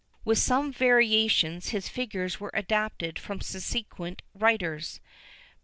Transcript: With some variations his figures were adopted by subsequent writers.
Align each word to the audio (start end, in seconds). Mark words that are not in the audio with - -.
With 0.25 0.39
some 0.39 0.73
variations 0.73 1.69
his 1.69 1.87
figures 1.87 2.39
were 2.39 2.49
adopted 2.55 3.19
by 3.27 3.37
subsequent 3.37 4.23
writers. 4.33 4.99